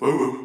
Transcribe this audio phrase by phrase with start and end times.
[0.00, 0.36] Hallo,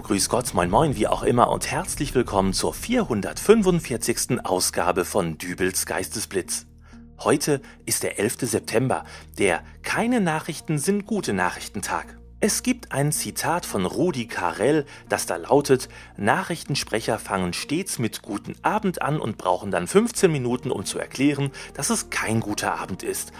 [0.00, 4.42] grüß Gott, moin moin, wie auch immer und herzlich willkommen zur 445.
[4.42, 6.64] Ausgabe von Dübels Geistesblitz.
[7.18, 8.50] Heute ist der 11.
[8.50, 9.04] September,
[9.36, 12.19] der Keine Nachrichten sind gute Nachrichtentag.
[12.42, 18.54] Es gibt ein Zitat von Rudi Carell, das da lautet, Nachrichtensprecher fangen stets mit guten
[18.62, 23.02] Abend an und brauchen dann 15 Minuten, um zu erklären, dass es kein guter Abend
[23.02, 23.32] ist.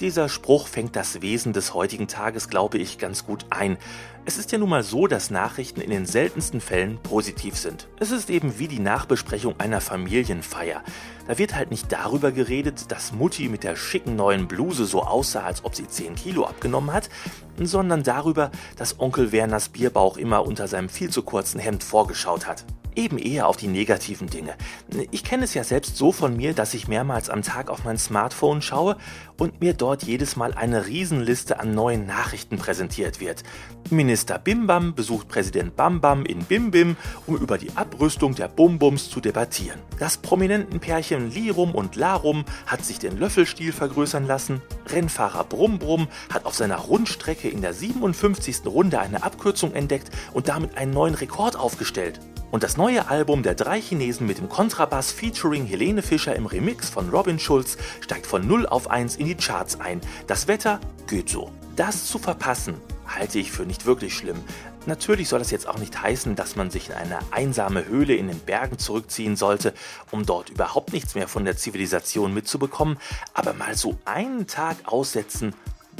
[0.00, 3.78] Dieser Spruch fängt das Wesen des heutigen Tages, glaube ich, ganz gut ein.
[4.26, 7.88] Es ist ja nun mal so, dass Nachrichten in den seltensten Fällen positiv sind.
[7.98, 10.82] Es ist eben wie die Nachbesprechung einer Familienfeier.
[11.26, 15.44] Da wird halt nicht darüber geredet, dass Mutti mit der schicken neuen Bluse so aussah,
[15.44, 17.08] als ob sie 10 Kilo abgenommen hat,
[17.58, 22.64] sondern darüber, dass Onkel Werners Bierbauch immer unter seinem viel zu kurzen Hemd vorgeschaut hat
[22.96, 24.54] eben eher auf die negativen Dinge.
[25.10, 27.98] Ich kenne es ja selbst so von mir, dass ich mehrmals am Tag auf mein
[27.98, 28.96] Smartphone schaue
[29.38, 33.42] und mir dort jedes Mal eine Riesenliste an neuen Nachrichten präsentiert wird.
[33.90, 39.80] Minister Bimbam besucht Präsident Bambam in Bimbim, um über die Abrüstung der Bumbums zu debattieren.
[39.98, 44.62] Das Prominentenpärchen Lirum und Larum hat sich den Löffelstiel vergrößern lassen.
[44.86, 48.64] Rennfahrer Brumbrum hat auf seiner Rundstrecke in der 57.
[48.66, 52.20] Runde eine Abkürzung entdeckt und damit einen neuen Rekord aufgestellt.
[52.52, 56.90] Und das neue Album der drei Chinesen mit dem Kontrabass featuring Helene Fischer im Remix
[56.90, 60.02] von Robin Schulz steigt von 0 auf 1 in die Charts ein.
[60.26, 61.50] Das Wetter geht so.
[61.76, 62.74] Das zu verpassen,
[63.06, 64.36] halte ich für nicht wirklich schlimm.
[64.84, 68.28] Natürlich soll das jetzt auch nicht heißen, dass man sich in eine einsame Höhle in
[68.28, 69.72] den Bergen zurückziehen sollte,
[70.10, 72.98] um dort überhaupt nichts mehr von der Zivilisation mitzubekommen,
[73.32, 75.54] aber mal so einen Tag aussetzen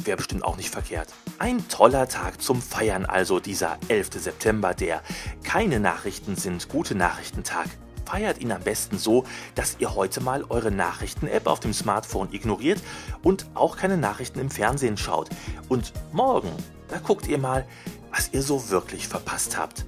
[0.05, 1.09] wäre bestimmt auch nicht verkehrt.
[1.39, 4.09] Ein toller Tag zum Feiern also dieser 11.
[4.15, 5.01] September, der
[5.43, 7.67] keine Nachrichten sind gute Nachrichtentag.
[8.05, 9.23] Feiert ihn am besten so,
[9.55, 12.81] dass ihr heute mal eure Nachrichten-App auf dem Smartphone ignoriert
[13.23, 15.29] und auch keine Nachrichten im Fernsehen schaut.
[15.69, 16.51] Und morgen,
[16.89, 17.65] da guckt ihr mal,
[18.11, 19.85] was ihr so wirklich verpasst habt.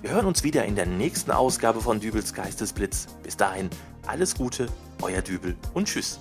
[0.00, 3.08] Wir hören uns wieder in der nächsten Ausgabe von Dübels Geistesblitz.
[3.22, 3.68] Bis dahin,
[4.06, 4.68] alles Gute,
[5.02, 6.18] euer Dübel und tschüss.